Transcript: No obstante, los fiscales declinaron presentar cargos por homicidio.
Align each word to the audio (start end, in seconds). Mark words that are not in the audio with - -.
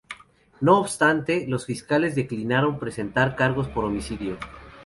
No 0.61 0.79
obstante, 0.79 1.45
los 1.47 1.67
fiscales 1.67 2.15
declinaron 2.15 2.79
presentar 2.79 3.35
cargos 3.35 3.67
por 3.67 3.85
homicidio. 3.85 4.37